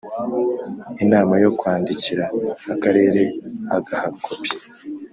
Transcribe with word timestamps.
Inama 1.03 1.33
yo 1.43 1.49
kwandikira 1.57 2.25
Akarere 2.73 3.21
agaha 3.75 4.07
kopi 4.23 4.51